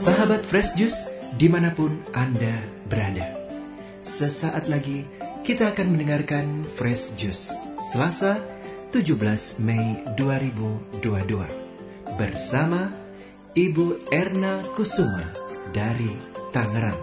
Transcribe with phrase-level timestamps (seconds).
[0.00, 2.56] Sahabat Fresh Juice di mana pun Anda
[2.88, 3.36] berada.
[4.00, 5.04] Sesaat lagi
[5.44, 7.52] kita akan mendengarkan Fresh Juice
[7.84, 8.40] Selasa
[8.96, 11.04] 17 Mei 2022
[12.16, 12.88] bersama
[13.52, 15.36] Ibu Erna Kusuma
[15.76, 16.16] dari
[16.48, 16.96] Tangerang.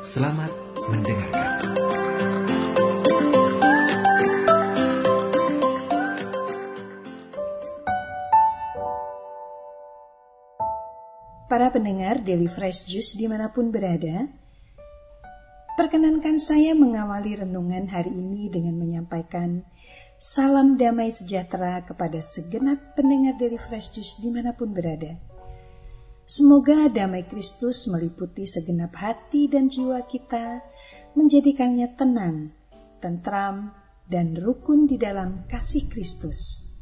[0.00, 0.56] Selamat
[0.88, 2.03] mendengarkan.
[11.44, 14.32] Para pendengar Daily Fresh Juice di mana pun berada,
[15.76, 19.60] perkenankan saya mengawali renungan hari ini dengan menyampaikan
[20.16, 25.20] salam damai sejahtera kepada segenap pendengar Daily Fresh Juice di mana pun berada.
[26.24, 30.64] Semoga damai Kristus meliputi segenap hati dan jiwa kita,
[31.12, 32.56] menjadikannya tenang,
[33.04, 33.76] tentram,
[34.08, 36.72] dan rukun di dalam kasih Kristus.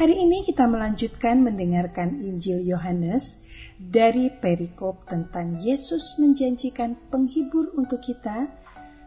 [0.00, 3.49] Hari ini kita melanjutkan mendengarkan Injil Yohanes
[3.80, 8.52] dari perikop tentang Yesus menjanjikan penghibur untuk kita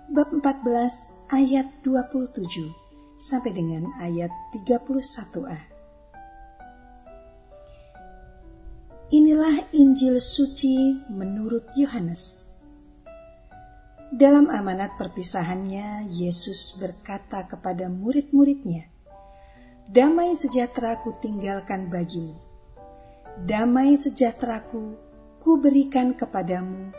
[0.09, 2.73] bab 14 ayat 27
[3.13, 5.59] sampai dengan ayat 31a.
[9.13, 12.57] Inilah Injil suci menurut Yohanes.
[14.09, 18.89] Dalam amanat perpisahannya, Yesus berkata kepada murid-muridnya,
[19.85, 22.42] "Damai sejahtera ku tinggalkan bagimu
[23.41, 25.01] damai sejahteraku
[25.41, 26.93] kuberikan kepadamu,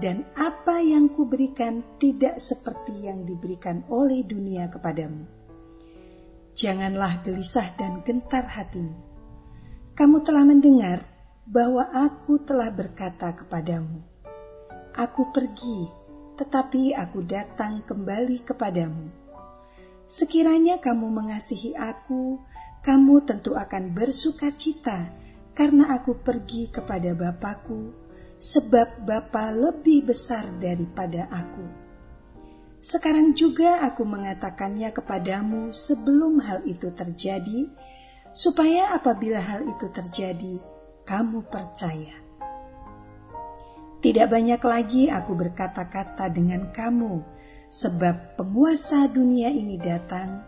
[0.00, 5.28] dan apa yang kuberikan tidak seperti yang diberikan oleh dunia kepadamu.
[6.56, 8.96] Janganlah gelisah dan gentar hatimu.
[9.92, 11.04] Kamu telah mendengar
[11.44, 14.00] bahwa aku telah berkata kepadamu,
[14.96, 15.80] Aku pergi,
[16.40, 19.06] tetapi aku datang kembali kepadamu.
[20.08, 22.42] Sekiranya kamu mengasihi aku,
[22.82, 25.19] kamu tentu akan bersuka cita
[25.54, 27.92] karena aku pergi kepada Bapakku,
[28.40, 31.66] sebab Bapa lebih besar daripada aku.
[32.80, 37.68] Sekarang juga aku mengatakannya kepadamu sebelum hal itu terjadi,
[38.32, 40.56] supaya apabila hal itu terjadi,
[41.04, 42.16] kamu percaya.
[44.00, 47.20] Tidak banyak lagi aku berkata-kata dengan kamu,
[47.68, 50.40] sebab penguasa dunia ini datang,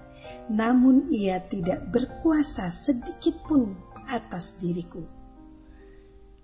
[0.49, 5.05] namun ia tidak berkuasa sedikit pun atas diriku.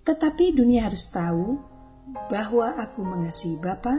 [0.05, 1.59] Tetapi dunia harus tahu
[2.29, 3.93] bahwa aku mengasihi Bapa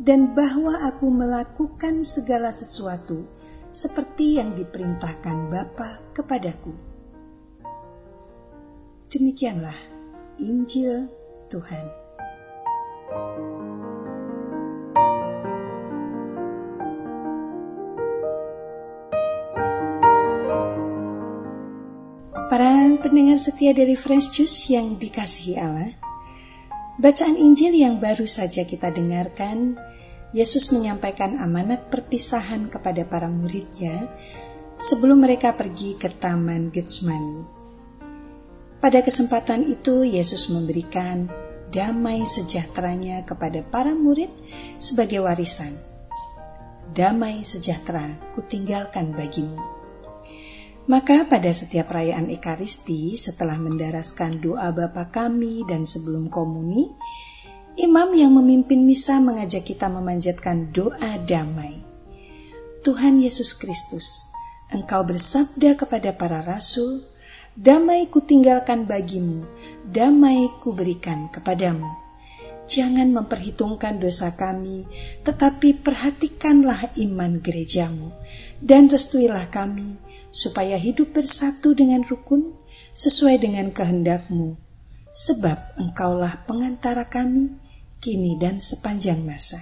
[0.00, 3.28] dan bahwa aku melakukan segala sesuatu
[3.70, 6.72] seperti yang diperintahkan Bapa kepadaku.
[9.10, 9.76] Demikianlah
[10.40, 11.10] Injil
[11.52, 11.99] Tuhan.
[22.50, 22.66] Para
[22.98, 25.86] pendengar setia dari Fresh Juice yang dikasihi Allah,
[26.98, 29.78] bacaan Injil yang baru saja kita dengarkan,
[30.34, 34.10] Yesus menyampaikan amanat perpisahan kepada para muridnya
[34.82, 37.46] sebelum mereka pergi ke Taman Getsemani.
[38.82, 41.30] Pada kesempatan itu, Yesus memberikan
[41.70, 44.34] damai sejahteranya kepada para murid
[44.74, 45.70] sebagai warisan.
[46.98, 49.79] Damai sejahtera kutinggalkan bagimu.
[50.90, 56.82] Maka pada setiap perayaan Ekaristi setelah mendaraskan doa Bapa kami dan sebelum komuni,
[57.78, 61.78] imam yang memimpin misa mengajak kita memanjatkan doa damai.
[62.82, 64.34] Tuhan Yesus Kristus,
[64.74, 67.06] Engkau bersabda kepada para rasul,
[67.54, 69.46] damai ku tinggalkan bagimu,
[69.86, 71.86] damai ku berikan kepadamu.
[72.66, 74.90] Jangan memperhitungkan dosa kami,
[75.22, 78.10] tetapi perhatikanlah iman gerejamu,
[78.58, 82.54] dan restuilah kami, supaya hidup bersatu dengan rukun
[82.94, 84.54] sesuai dengan kehendakmu,
[85.10, 87.58] sebab engkaulah pengantara kami
[87.98, 89.58] kini dan sepanjang masa.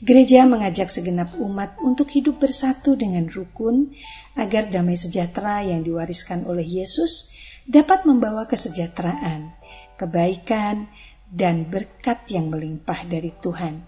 [0.00, 3.92] Gereja mengajak segenap umat untuk hidup bersatu dengan rukun
[4.32, 7.36] agar damai sejahtera yang diwariskan oleh Yesus
[7.68, 9.52] dapat membawa kesejahteraan,
[10.00, 10.88] kebaikan,
[11.28, 13.84] dan berkat yang melimpah dari Tuhan.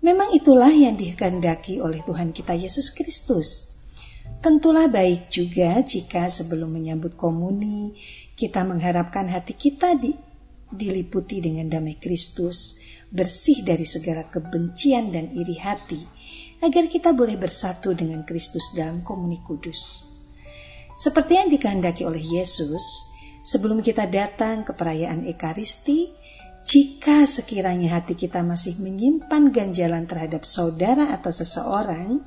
[0.00, 3.73] Memang itulah yang dikehendaki oleh Tuhan kita Yesus Kristus
[4.44, 7.96] Tentulah baik juga jika sebelum menyambut komuni,
[8.36, 10.12] kita mengharapkan hati kita di,
[10.68, 12.76] diliputi dengan damai Kristus,
[13.08, 15.96] bersih dari segala kebencian dan iri hati,
[16.60, 20.12] agar kita boleh bersatu dengan Kristus dalam komuni kudus.
[20.92, 23.16] Seperti yang dikehendaki oleh Yesus,
[23.48, 26.12] sebelum kita datang ke perayaan Ekaristi,
[26.68, 32.20] jika sekiranya hati kita masih menyimpan ganjalan terhadap saudara atau seseorang,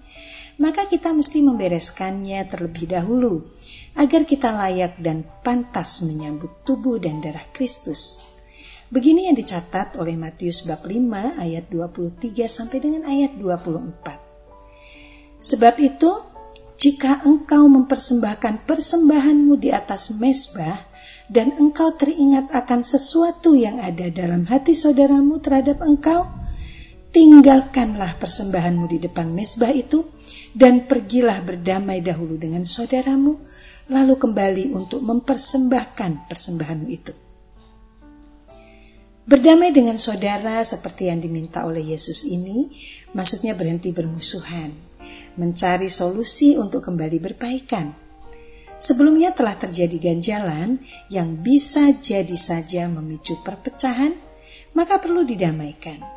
[0.58, 3.46] maka kita mesti membereskannya terlebih dahulu
[3.98, 8.22] agar kita layak dan pantas menyambut tubuh dan darah Kristus.
[8.88, 15.44] Begini yang dicatat oleh Matius bab 5 ayat 23 sampai dengan ayat 24.
[15.44, 16.12] Sebab itu,
[16.78, 20.78] jika engkau mempersembahkan persembahanmu di atas mesbah
[21.28, 26.24] dan engkau teringat akan sesuatu yang ada dalam hati saudaramu terhadap engkau,
[27.12, 30.17] tinggalkanlah persembahanmu di depan mesbah itu
[30.58, 33.38] dan pergilah berdamai dahulu dengan saudaramu,
[33.94, 37.14] lalu kembali untuk mempersembahkan persembahanmu itu.
[39.28, 42.74] Berdamai dengan saudara seperti yang diminta oleh Yesus ini,
[43.14, 44.74] maksudnya berhenti bermusuhan,
[45.38, 47.94] mencari solusi untuk kembali berbaikan.
[48.82, 50.82] Sebelumnya telah terjadi ganjalan
[51.14, 54.16] yang bisa jadi saja memicu perpecahan,
[54.74, 56.17] maka perlu didamaikan.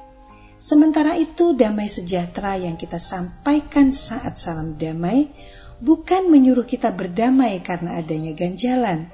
[0.61, 5.33] Sementara itu, damai sejahtera yang kita sampaikan saat salam damai
[5.81, 9.09] bukan menyuruh kita berdamai karena adanya ganjalan,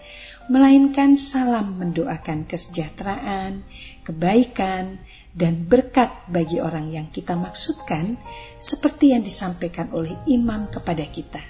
[0.50, 3.62] melainkan salam mendoakan kesejahteraan,
[4.02, 4.98] kebaikan,
[5.36, 8.18] dan berkat bagi orang yang kita maksudkan,
[8.58, 11.42] seperti yang disampaikan oleh imam kepada kita.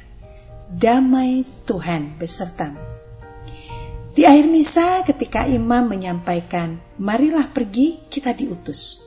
[0.69, 2.83] Damai Tuhan besertamu.
[4.13, 9.06] Di akhir misa, ketika imam menyampaikan, "Marilah pergi," kita diutus.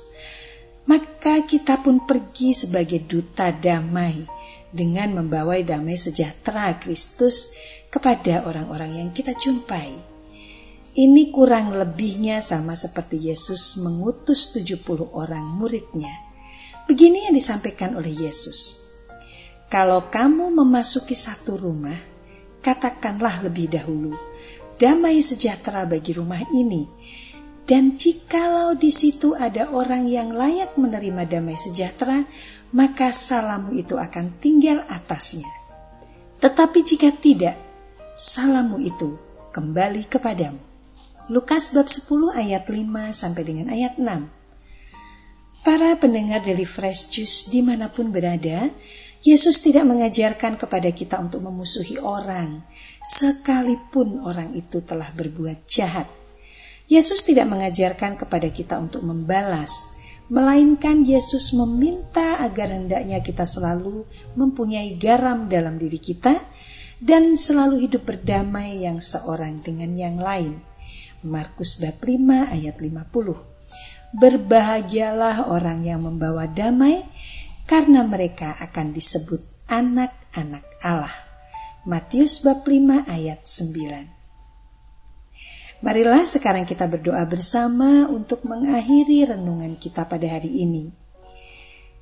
[0.89, 4.25] Maka kita pun pergi sebagai duta damai
[4.73, 7.53] dengan membawa damai sejahtera Kristus
[7.93, 9.89] kepada orang-orang yang kita jumpai.
[10.97, 16.11] Ini kurang lebihnya sama seperti Yesus mengutus 70 orang muridnya.
[16.89, 18.89] Begini yang disampaikan oleh Yesus.
[19.69, 21.93] Kalau kamu memasuki satu rumah,
[22.65, 24.17] katakanlah lebih dahulu,
[24.81, 26.89] damai sejahtera bagi rumah ini.
[27.69, 32.25] Dan jikalau di situ ada orang yang layak menerima damai sejahtera,
[32.73, 35.45] maka salammu itu akan tinggal atasnya.
[36.41, 37.53] Tetapi jika tidak,
[38.17, 39.21] salammu itu
[39.53, 40.57] kembali kepadamu.
[41.29, 44.25] Lukas bab 10 ayat 5 sampai dengan ayat 6.
[45.61, 48.65] Para pendengar dari Fresh Juice di mana pun berada,
[49.21, 52.65] Yesus tidak mengajarkan kepada kita untuk memusuhi orang,
[53.05, 56.18] sekalipun orang itu telah berbuat jahat.
[56.89, 60.01] Yesus tidak mengajarkan kepada kita untuk membalas,
[60.33, 66.33] melainkan Yesus meminta agar hendaknya kita selalu mempunyai garam dalam diri kita
[66.97, 70.57] dan selalu hidup berdamai yang seorang dengan yang lain.
[71.21, 74.17] Markus bab 5 ayat 50.
[74.17, 77.05] Berbahagialah orang yang membawa damai
[77.69, 81.13] karena mereka akan disebut anak-anak Allah.
[81.85, 84.18] Matius bab 5 ayat 9.
[85.79, 90.91] Marilah sekarang kita berdoa bersama untuk mengakhiri renungan kita pada hari ini.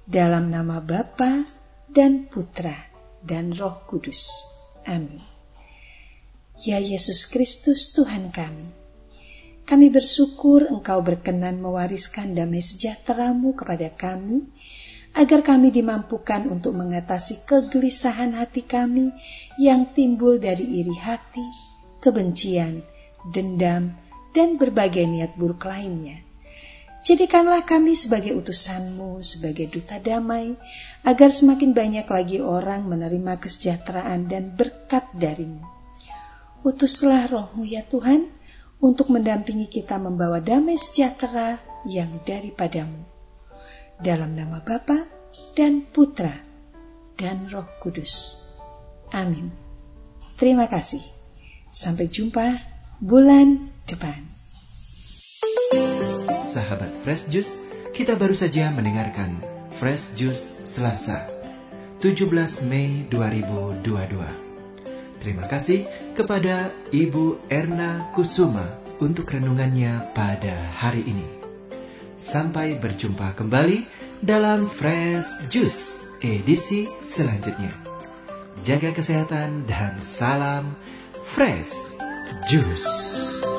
[0.02, 1.46] Dalam nama Bapa
[1.86, 2.74] dan Putra
[3.22, 4.50] dan Roh Kudus.
[4.90, 5.22] Amin.
[6.66, 8.66] Ya Yesus Kristus Tuhan kami,
[9.70, 14.42] kami bersyukur Engkau berkenan mewariskan damai sejahteramu kepada kami,
[15.14, 19.14] agar kami dimampukan untuk mengatasi kegelisahan hati kami
[19.62, 21.46] yang timbul dari iri hati,
[22.02, 22.97] kebencian,
[23.34, 23.96] dendam,
[24.32, 26.22] dan berbagai niat buruk lainnya.
[27.08, 30.58] Jadikanlah kami sebagai utusanmu, sebagai duta damai,
[31.08, 35.64] agar semakin banyak lagi orang menerima kesejahteraan dan berkat darimu.
[36.68, 38.28] Utuslah rohmu ya Tuhan,
[38.78, 41.58] untuk mendampingi kita membawa damai sejahtera
[41.90, 43.08] yang daripadamu.
[43.98, 45.02] Dalam nama Bapa
[45.58, 46.34] dan Putra
[47.18, 48.46] dan Roh Kudus.
[49.16, 49.50] Amin.
[50.38, 51.02] Terima kasih.
[51.66, 54.28] Sampai jumpa bulan depan
[56.48, 57.54] sahabat Fresh Juice,
[57.92, 59.38] kita baru saja mendengarkan
[59.76, 61.28] Fresh Juice Selasa,
[62.02, 63.84] 17 Mei 2022.
[65.22, 65.86] Terima kasih
[66.16, 68.64] kepada Ibu Erna Kusuma
[68.98, 71.28] untuk renungannya pada hari ini.
[72.18, 73.86] Sampai berjumpa kembali
[74.24, 77.70] dalam Fresh Juice edisi selanjutnya.
[78.66, 80.74] Jaga kesehatan dan salam
[81.22, 82.07] Fresh
[82.50, 83.57] Juice.